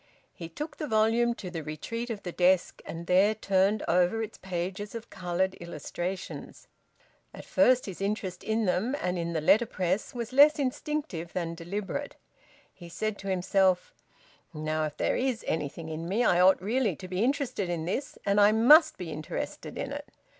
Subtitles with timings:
[0.33, 4.39] He took the volume to the retreat of the desk, and there turned over its
[4.39, 6.67] pages of coloured illustrations.
[7.35, 12.15] At first his interest in them, and in the letterpress, was less instinctive than deliberate.
[12.73, 13.93] He said to himself:
[14.55, 18.17] "Now, if there is anything in me, I ought really to be interested in this,
[18.25, 20.09] and I must be interested in it."